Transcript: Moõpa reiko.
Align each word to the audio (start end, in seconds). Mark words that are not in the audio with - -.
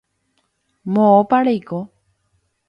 Moõpa 0.95 1.43
reiko. 1.49 1.83